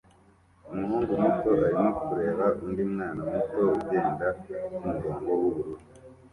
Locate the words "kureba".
2.01-2.45